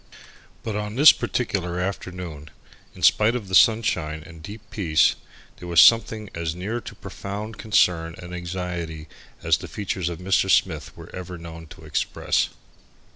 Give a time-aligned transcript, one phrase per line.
[0.63, 2.49] But on this particular afternoon,
[2.95, 5.13] in spite of the sunshine and deep peace,
[5.57, 9.07] there was something as near to profound concern and anxiety
[9.43, 10.49] as the features of Mr.
[10.49, 12.49] Smith were ever known to express.